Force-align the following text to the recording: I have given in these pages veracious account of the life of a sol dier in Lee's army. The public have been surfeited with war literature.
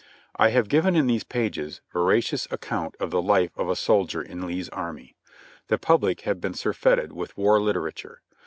I 0.35 0.49
have 0.49 0.67
given 0.67 0.95
in 0.95 1.05
these 1.05 1.23
pages 1.23 1.81
veracious 1.93 2.47
account 2.49 2.95
of 2.99 3.11
the 3.11 3.21
life 3.21 3.55
of 3.55 3.69
a 3.69 3.75
sol 3.75 4.05
dier 4.05 4.23
in 4.23 4.47
Lee's 4.47 4.67
army. 4.69 5.15
The 5.67 5.77
public 5.77 6.21
have 6.21 6.41
been 6.41 6.55
surfeited 6.55 7.13
with 7.13 7.37
war 7.37 7.61
literature. 7.61 8.23